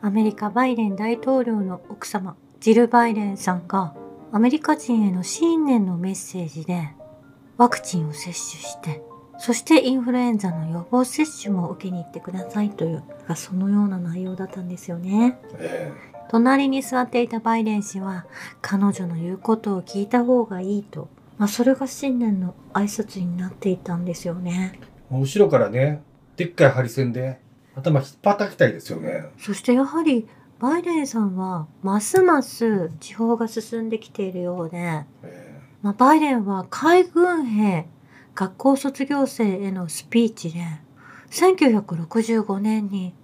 [0.00, 3.94] アメリカバイデン大統領の奥様ジル・バイデンさんが
[4.30, 6.90] アメリカ人への新年のメッセージで
[7.56, 9.02] ワクチンを接種して
[9.38, 13.02] そしてインフルエンザの予防接種も受けに行ってくださいという
[13.34, 15.38] そのような内容だったんですよね。
[15.58, 15.92] え
[16.30, 18.26] 隣に座っていたバイデン氏は
[18.60, 21.08] 彼女の言うことを聞いた方がいいと、
[21.38, 24.78] まあ、それが新年の挨拶になっていたんですよね。
[25.10, 26.02] え後ろからね、
[26.36, 27.40] でっかいハリセンで
[27.78, 29.26] 頭引っ叩きたいですよね。
[29.38, 30.26] そしてやはり
[30.58, 37.86] バイデンさんはますます地方が進んできているようで、えまあ、バイデンは海軍兵
[38.34, 40.60] 学校卒業生へのスピーチで
[41.30, 43.14] 1965年に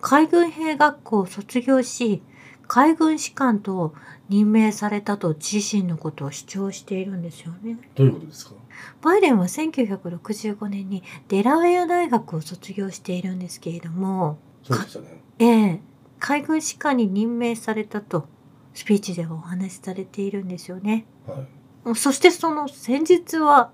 [0.00, 2.22] 海軍兵学校を卒業し
[2.66, 3.94] 海軍士官と
[4.28, 7.78] 任命されたと自身のことを主張しているんですよね。
[7.82, 8.54] えどういうことですか？
[9.02, 15.22] バイデンは1965年にデラウェア大学を卒業しているんですけれども、そうでしたね。
[15.38, 15.80] ええ
[16.18, 18.26] 海軍士官に任命されたと
[18.72, 21.06] スピーチではお話しされているんですよね。
[21.26, 21.46] は
[21.92, 21.94] い。
[21.94, 23.70] そしてその先日は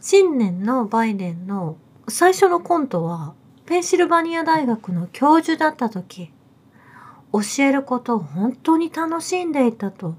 [0.00, 1.76] 新年のバイデンの
[2.08, 3.34] 最初のコントは
[3.64, 6.30] ペンシルバニア大学の教授だった時
[7.32, 10.14] 教えることを本当に楽しんでいたと、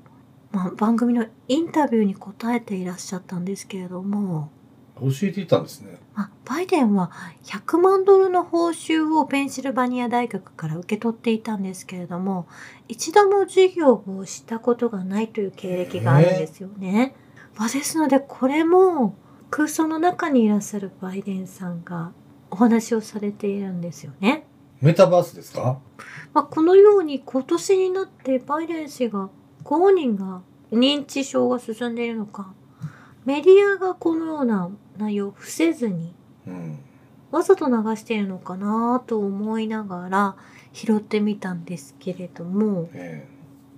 [0.52, 4.50] まあ、番組のインタビューに答えていらっしゃったんですけれども、
[5.00, 5.98] 教えていたんですね。
[6.14, 7.12] まあ、バイデンは
[7.46, 12.48] 100万ドルの報酬をペンシルバニア大学から受け取っていたんですけれども
[12.90, 17.16] 一度も授業をしたことがないという経歴があるんですよね。
[17.56, 19.16] まあ、ですのでこれも
[19.50, 22.12] 空想の中にいらっしゃるバイデンさんが
[22.52, 24.46] お話をされているんですよね。
[24.82, 25.80] メタバースですか？
[26.34, 29.30] まあ、このように今年になってバイデン氏が
[29.64, 32.54] ご本人が認知症が進んでいるのか
[33.26, 36.14] メディアがこのような内容を伏せずに
[36.48, 36.80] うん。
[37.32, 40.36] わざと流しているのかなと思いながら
[40.74, 43.28] 拾ってみたんですけれどもえ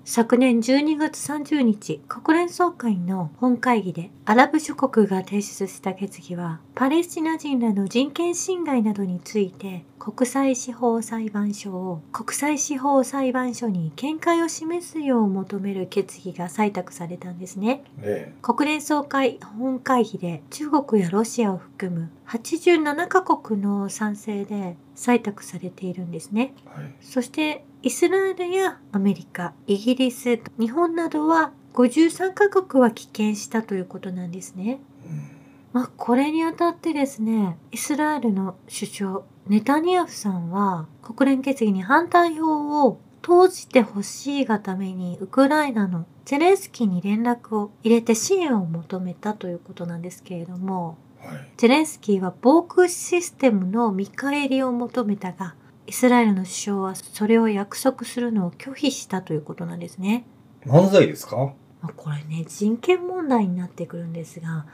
[0.04, 17.84] 昨年12月30日国連総会の本会議でアラブ諸国が提出した決議はパレスチナ人らの人権侵害などについて国際司法裁判所を国際司法裁判所に見解を示すよう求める決議が採択されたんですね。
[18.02, 26.54] ええ国連総会本会議で中国やロシアを含む87カ国の賛成で採択されているんですね。
[26.66, 26.94] えはい。
[27.02, 34.80] そしてイスラエルやアメリカ、イギリス、日本などは53カ国は棄権したということなんですね。
[35.06, 35.30] うん。
[35.74, 51.11] まあこれにあたってですね、イスラエルの首相ネタニヤフさんは国連決議に反対票を投じてほしいがためにウクライナのゼレンスキーに連絡を入れて支援を求めたということなんですけれども、はい。
[51.58, 55.56] ゼレンスキーは防空システムの見返りを求めたが、
[55.88, 60.26] イスラエルの首相はそれを約束するのを拒否したということなんですね。
[60.66, 61.54] 漫才ですか？
[61.82, 64.66] まあこれね、人権問題になってくるんですが、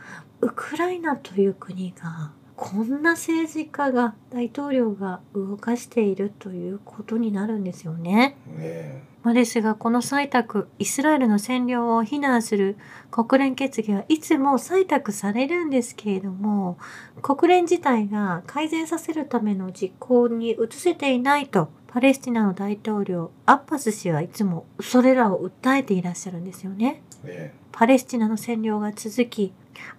[0.42, 8.36] ウクライナという国が、こんな政治家が、大統領が動かしているということになるんですよね。
[8.58, 12.78] えまあですが、この採択、イスラエルの占領を非難する
[13.12, 16.78] 国連決議はいつも採択されるんですけれども、
[17.22, 27.02] 国連自体が改善させるための実行に移せていないと、パレスチナの大統領、アッパス氏はいつもそれらを訴えていらっしゃるんですよね。
[27.26, 27.60] ええ。
[27.74, 29.52] パレスチナの占領が続き、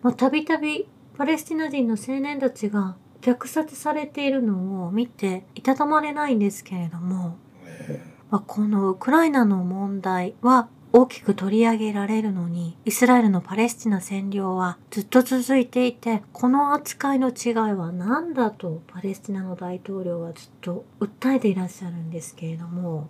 [0.02, 23.08] もうたびたびパレスチナ人の青年たちが虐殺されているのを見ていたたまれないんですけれども、えまあ、このウクライナの問題は大きく取り上げられるのに、イスラエルのパレスチナ占領はずっと続いていて、この扱いの違いは何だとパレスチナの大統領はずっと訴えていらっしゃるんですけれども、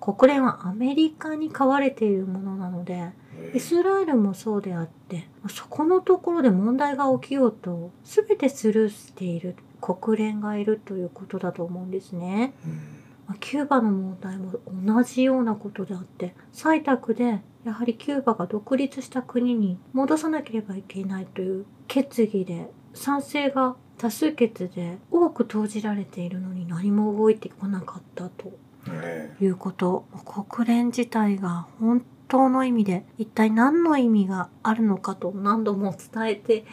[0.00, 12.54] 国連はアメリカに飼われているものなので、えイスラエルもそうであって、そこのところで問題が起きようと、全てスルーしている国連がいるということだと思うんですね。
[12.66, 28.52] うんまあキューバの問題も同じようなことであって、採択でやはりキューバが独立した国に戻さなければいけないという決議で、賛成が多数決で多く投じられているのに何も動いてこなかったと
[28.88, 29.32] え。
[29.40, 30.04] いうこと。
[30.48, 36.64] 国連自体が本当の意味で一体何の意味があるのかと何度も伝えて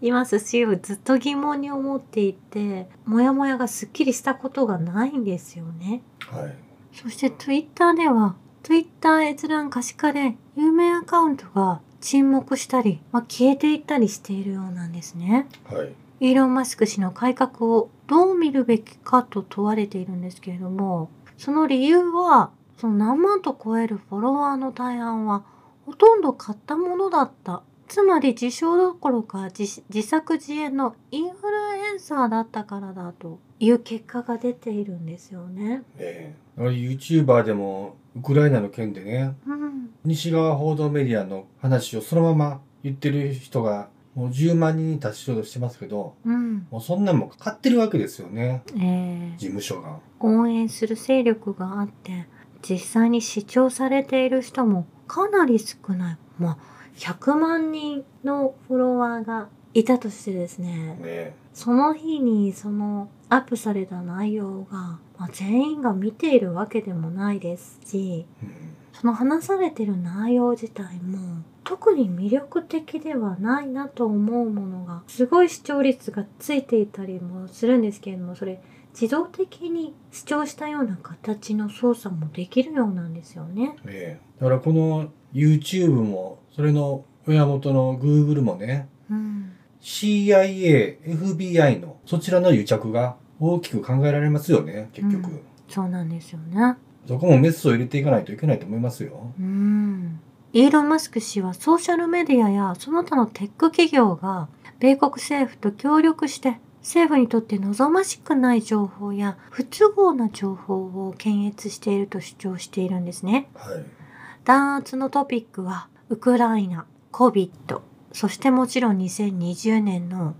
[0.00, 6.00] いますしずっと疑問に思っていてモヤモヤがすっきりしたことがないんですよね。
[6.32, 6.54] えはい。
[6.94, 15.46] そして Twitter では Twitter 閲覧可視化で有名アカウントが沈黙したり、まあ、消えていったりしているようなんですね。
[15.66, 15.92] はい。
[16.20, 22.50] イーロン・マスク氏の改革をどう見るべきかと問われているんですけれども、その理由は、
[22.82, 25.44] その何万と超えるフォロワーの大半は、
[25.86, 27.62] ほとんど買ったものだった。
[27.86, 35.84] つまり自称どころか自自作自演のインフルエンサーだったからだという結果が出ているんですよね。
[35.96, 39.90] ええだから YouTuber でもウクライナの件でねうん。
[40.04, 46.66] 西側報道メディアの話をそのまま言ってる人がもう10万人に達しようとしてますけどうん。
[46.70, 52.26] もうそんなんも買ってるわけですよねえー事務所が応援する勢力があって
[52.62, 56.18] 実際に視聴されている人もかなり少ない。
[56.38, 56.58] まあ
[56.96, 60.96] 100万人のフォロワーがいたとしてですね。
[61.00, 61.34] ね。
[61.54, 68.72] その日にそのアップされた内容が、まあ、全員が見ているわけでもないですしうん。
[68.92, 78.60] その話されてる内容自体も特に魅力的ではないなと思うものがすごい視聴率がついていたりもするんですけれどもそれ
[78.92, 83.76] 自動的に視聴したような形の操作もできるようなんですよね。
[83.84, 95.40] ねだからこの YouTube もそれの親元の Google もねうん、CIA、FBI のそちらの癒着が大きく考えられますよね結局、うん
[95.72, 96.76] そうなんですよね。
[97.08, 100.20] そこもメスを入れていかないといけないと思いますようん。
[100.52, 104.48] イーロン・マスク氏はソーシャルメディアやその他のテック企業が
[104.80, 113.48] 米国政府と協力して政府にとって望ましくない情報や不都合な情報を検閲していると主張しているんですね。
[113.54, 114.02] はい
[114.44, 117.80] 弾圧のトピックはウクライナ、COVID、
[118.12, 120.34] そしてもちろん2020年の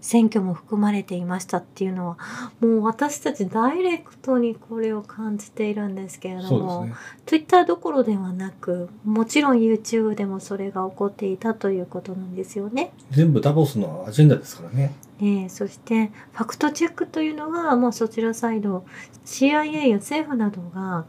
[0.00, 2.18] 選挙も含まれていましたっていうのは
[2.60, 6.94] もう私たちダイレクトにこれを感じているんですけれども、ね
[7.26, 12.92] Twitter どころではなくもちろん YouTube でもそれが起こっていたということなんですよね。
[13.10, 18.84] 全部ダボスのアジェンダですからねえーそしてファクトチェックというのがもうそちらサイド
[19.24, 21.06] CIA や政府などが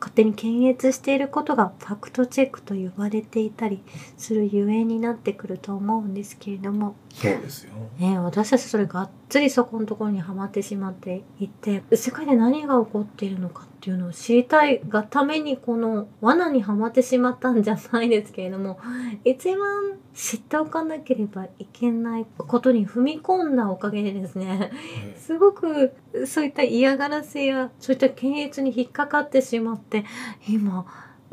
[0.00, 3.82] 勝手に検閲していることがファクトチェックと呼ばれていたり
[4.16, 7.72] するゆえになってくると思うんですけれども、そうですよ。
[7.98, 18.78] ね、私たちそれがっつりそこのところにはまってしまっていて世界で何が起こっているのかっていうのを知りたいがためにこの罠にはまってしまったんじゃないですけれども
[19.24, 24.72] 一番知っておかなければいけないことに踏み込んだおかげでですね
[25.16, 25.92] すごく
[26.26, 30.04] そういった嫌がらせやそういった検閲に引っかかってしまって
[30.48, 30.84] 今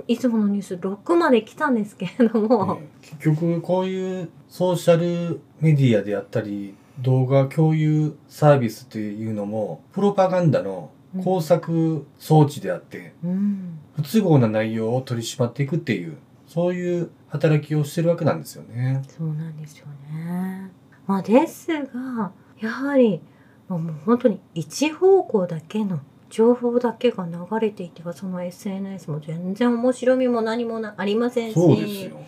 [0.07, 10.91] いつものニュース6まで来たんですけれども、ね結局こういうソーシャルメディアであったり動画共有サービスっていうのもプロパガンダの
[11.23, 16.17] 工作装置であってうん、不都合な内容を取り締まっていくっていう
[16.47, 19.03] そういう働きをしてるわけなんですよね。
[19.07, 20.71] そうなんですよね。
[21.05, 23.21] まあですがやはり
[23.67, 25.99] まあもう本当に一方向だけの
[26.29, 32.19] 情報だけが流れていてはその SNS も全然面白みも何もなありませんしそうですよ。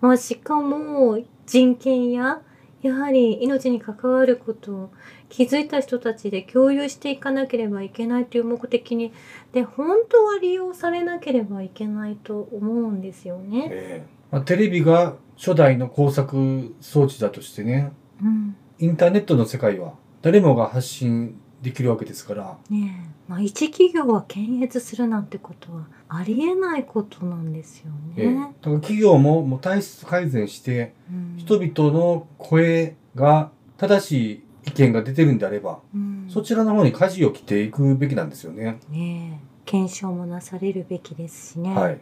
[0.00, 2.42] まあ、しかも人権や
[2.86, 4.90] やはり命に関わることを
[5.28, 9.12] 気づいた人たちで共有していかなければいけないという目的に
[9.52, 13.68] で本当は利用されなければいけないと思うんですよね。
[13.70, 17.92] ええまあ、テレビが初代の工作装置だとしてね
[18.22, 28.54] うんインターネットの世界は誰もが発信できるわけですからねえまあ、一企業は検閲するなんてことはありえないことなんですよええだね。
[28.62, 38.78] から企業ももう体質改善してうん人々の声が正しい意見が出てるんであれば、うんそちらの方に舵を切っていくべきなんですよね。
[38.90, 41.72] ねえ検証もなされるべきですしね。
[41.72, 42.00] はい。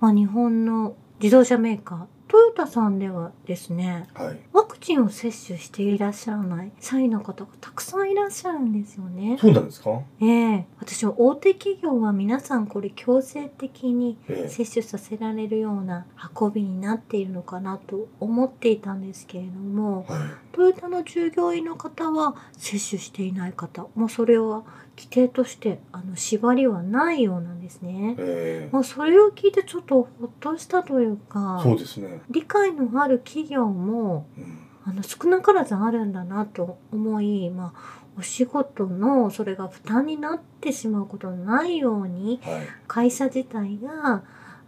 [0.00, 4.38] まあ、日本の自動車メーカートヨタさんではですねはい。
[4.52, 9.38] ワクチンを接種していらっしゃらない社員の方がたくさんいらっしゃるんですよね。
[9.40, 10.00] そうなんですか？
[10.20, 16.06] ええ私は大手企業は皆さんこれ強制的にええ接種させられるような
[16.38, 20.18] 運びになっているのかなと思っていたんですけれどもはい。
[20.52, 24.64] トヨタの従業員の方は接種していない方もうそれは
[24.98, 28.16] 規定としてあの縛りはないようなんですね。
[28.18, 32.20] ええもうそれを聞いてちょっとほっとしたというかそうですね。
[32.28, 34.58] 理解のある企業もうん。
[34.84, 42.62] あの少なからずあるんだなと思い、まあ、お仕事のそれが負担になってしまうことのないようにはい。
[42.86, 44.24] 会社自体が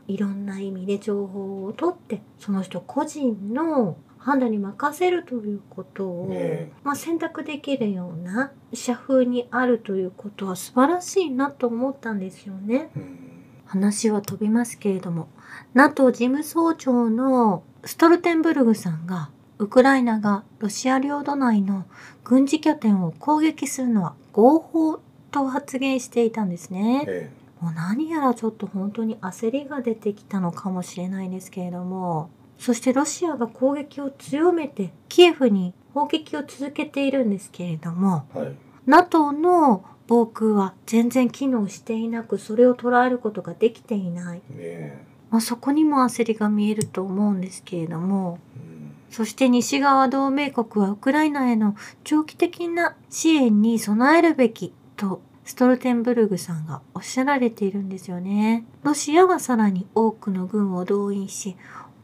[0.06, 12.90] いろんな意味で情報を取ってその人個人の判断に任せるということを、ねまあ、選択できるような社風にあるということは素晴らしいなと思ったんですよね。
[12.96, 13.30] うん。
[13.70, 15.28] 話は飛びますけれども
[15.74, 21.84] NATO 事務総長のストルテンブルグさんがウクライナがロシア領土内の
[22.24, 25.00] 軍事拠点を攻撃するのは合法
[25.30, 27.04] と発言していたんですね。
[27.06, 32.30] えもう何やらちょっと本当に焦りが出てきたのかもしれないですけれども、
[32.60, 38.56] そしてロシアが攻撃を強めてキエフに砲撃を続けているんですけれども、えはい。
[38.86, 44.38] NATO の防空は全然機能していなく、それを捉えることができていない。
[44.38, 45.04] ねえ。
[45.30, 48.92] まあ、そこにも焦りが見えると思うんですけれども、うん。
[49.08, 58.66] そして西側同盟国はウクライナへの長期的な支援に備えるべきとストルテンブルグさんがおっしゃられているんですよね。
[58.82, 61.56] ロシアはさらに多くの軍を動員し、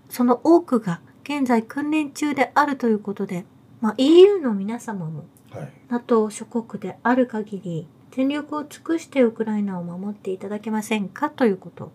[0.08, 3.44] その多くが現在訓練中であるということで、
[3.80, 5.72] まあ、EU の皆様もはい。
[5.88, 11.92] NATO 諸国である限り全力を尽くしてウクライナを守っていただけませんかということを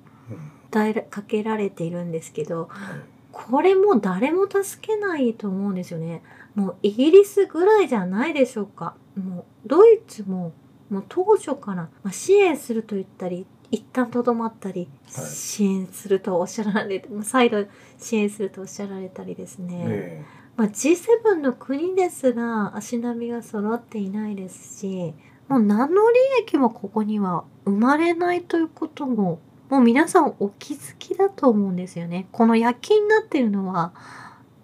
[1.10, 3.00] かけられているんですけど、はい。
[3.32, 6.22] これも誰も助けないと思うんですよね。
[6.53, 8.96] もうイギリスぐらいじゃないでしょうか。
[9.15, 10.53] もうドイツも
[10.89, 17.65] もう当初から、まあ、支援すると言ったり、一旦とどまったり、はい支援するとおっしゃられて、もう再度
[17.97, 19.75] 支援するとおっしゃられたりですね。
[19.75, 20.25] ねえ。
[20.57, 25.13] まあ、G7 の国ですら足並みが揃っていないですし、
[25.47, 32.27] もう何の利益もここには生まれないということも、もう皆さんお気づきだと思うんですよね。
[32.31, 33.93] この躍起になっているのは、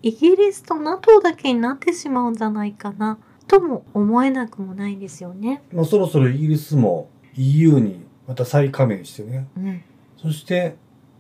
[0.02, 5.64] イギリスと NATO だけになってしまうんじゃないかな、とも思えなくもないんですよね。
[5.72, 9.48] まあそろそろイギリスも EU にまた再加盟してね。
[9.58, 9.84] うん。
[10.18, 10.76] そして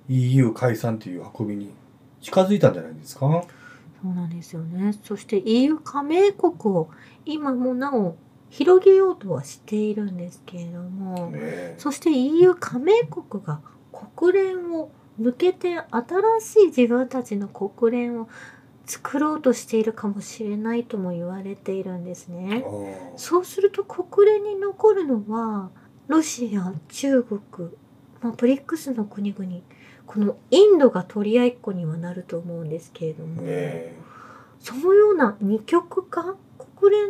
[0.10, 1.72] EU 解散という運びに
[2.22, 3.46] 近づいたんじゃないですか？
[4.02, 4.94] そうなんですよね。
[5.04, 6.90] そして EU 加盟国を
[7.26, 8.16] 今もなお
[8.50, 11.76] 広げようとはしているんですけれども、ねえ。
[11.78, 13.60] そして EU 加盟国が
[13.92, 18.30] 国連を抜けて新しい自分たちの国連を
[18.86, 22.64] 作ろうとしているかもしれないとも言われているんですね。
[23.18, 25.72] そうすると国連に残るのは
[26.08, 27.42] ロシア、中国、
[28.22, 29.52] まあ、ブリックスの国々
[30.06, 33.96] このインドが取り合いっこにはなると思うんですけれども、ねえ。
[34.60, 36.36] そのような二極化
[36.80, 37.10] 国連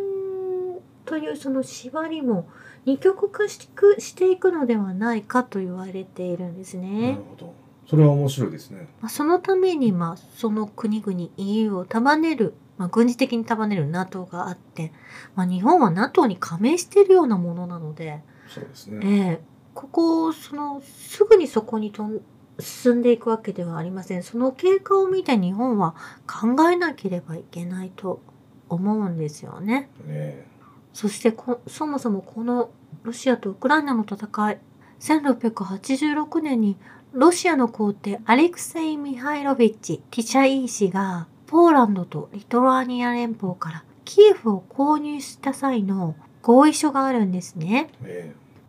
[1.05, 2.49] というその縛りも
[2.85, 7.15] 二極化していくしていくのではないかと言われているんですなねる。
[7.15, 7.53] ほど。
[7.87, 8.87] それは面白いですね。
[8.99, 14.91] まあ、そのために、まあ、その国々 EU を束ねる、まあ、軍事的に束ねる NATO があって、
[15.35, 19.39] まあ、日本は NATO に加盟しているようなものなので、そうですえね。
[19.41, 19.41] え
[19.73, 22.21] ここそのすぐにそこにとん
[22.59, 24.23] 進んでいくわけではありません。
[24.23, 28.21] その経過を見て日本は考えなければいけないと
[28.69, 29.89] 思うんですよね。
[30.05, 30.47] ねえ。
[30.93, 32.71] そしてこそもそもこの
[33.03, 34.59] ロシアとウクライナの戦い
[34.99, 36.75] 1686年に
[37.13, 46.15] ロシアの皇帝アレクセイ・ミハイロビッチ・ティチャイー氏がポーランドとリトアニア連邦からキエフを購入した際の
[46.47, 47.89] 合意書があるんですね。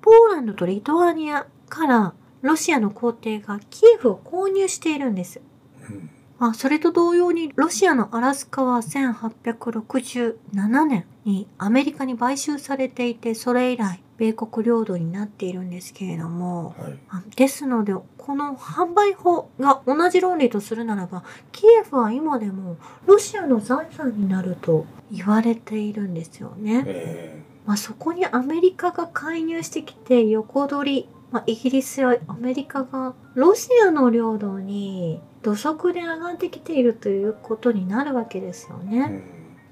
[0.02, 5.40] ポーランドとリトアニアからロシアの皇帝がキエフを購入しているんです。
[5.88, 6.10] うん。
[6.40, 16.98] まあ、それと同様にロシアのアラスカは1867年にアメリカに買収されていてそれ以来米国領土になっているんですけれどもはい。
[17.10, 26.82] あですのでこの販売法が同じ論理とするならばキエフは今でもロシアの財産になると言われているんですよね。
[26.86, 39.00] えまあ、そこにアメリカが介入してきて横取り、まあ、イギリスやアメリカがロシアの領土に土足で上がってきているということになるわけですよね。
[39.08, 39.22] ん。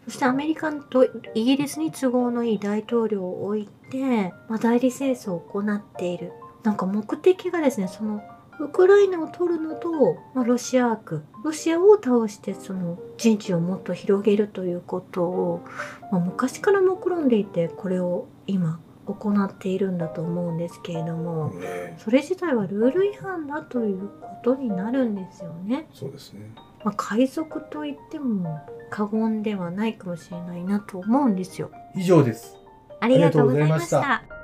[0.04, 6.34] そしてアメリカとイギリスに都合のいい大統領を置いて、まあ、代理戦争を行っている。
[6.64, 8.22] なんか目的がですね、その
[8.58, 15.64] ウクライナを取るのと、まあ、ロシア悪、ロシアを倒してその陣地をもっと広げるということを、
[16.10, 21.52] まあ、昔から目論んでいて、これを今行っているんだと思うんですけれども。
[21.98, 25.88] それ自体はルール違反だということになるんですよね。
[25.92, 26.50] そうですね。
[26.84, 28.60] まあ、海賊と言っても
[28.90, 31.70] 過言ではないかもしれないなと思うんですよ。
[31.94, 32.56] 以上です。
[33.00, 34.35] ありがとうございました。